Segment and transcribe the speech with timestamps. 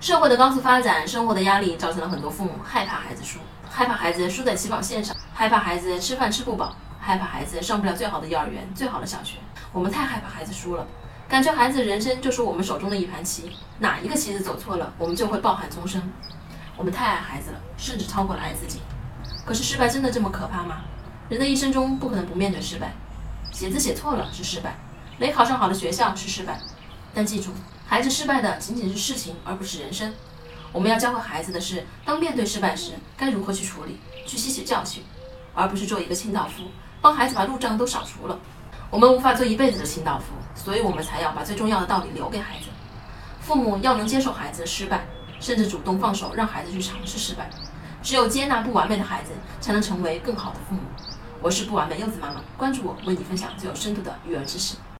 [0.00, 9.36] 社会的高速发展，生活的压力，造成了很多父母害怕孩子输，害怕孩子输在起跑线上，害怕孩子吃饭吃不饱，害怕孩子上不了最好的幼儿园、最好的小学。
[9.74, 10.86] 我们太害怕孩子输了，
[11.28, 16.02] 感觉孩子人生就是我们手中的一盘棋，哪一个棋子走错了，我们就会抱憾终生。
[16.78, 18.80] 我们太爱孩子了，甚至超过了爱自己。
[19.44, 20.78] 可是失败真的这么可怕吗？
[21.28, 22.94] 人的一生中不可能不面对失败，
[23.52, 24.78] 写字写错了是失败，
[25.18, 26.58] 没考上好的学校是失败。
[27.12, 27.50] 但记住，
[27.86, 30.14] 孩子失败的仅仅是事情，而不是人生。
[30.72, 35.02] 我们要教会孩子的是，当面对失败时，该如何去处理，去吸取教训，
[35.54, 36.64] 而不是做一个清道夫，
[37.00, 38.38] 帮孩子把路障都扫除了。
[38.88, 42.66] 我们无法做一辈子的清道夫，所以我们才要把最重要的道理留给孩子。
[43.40, 45.04] 父母要能接受孩子的失败，
[45.40, 47.50] 甚至主动放手让孩子去尝试失败。
[48.02, 50.80] 只有接纳不完美的孩子，才能成为更好的父母。
[51.42, 54.76] 我是不完美柚子妈妈，关注我，为你分享最有深度的育儿知识。